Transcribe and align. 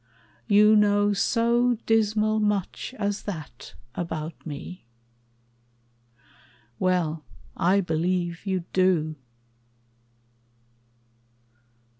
You 0.47 0.75
know 0.75 1.13
so 1.13 1.75
dismal 1.85 2.39
much 2.39 2.95
As 2.97 3.21
that 3.21 3.75
about 3.93 4.33
me?... 4.47 4.87
Well, 6.79 7.23
I 7.55 7.81
believe 7.81 8.47
you 8.47 8.63
do. 8.73 9.15